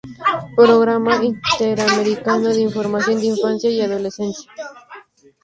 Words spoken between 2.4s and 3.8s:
de Información de Infancia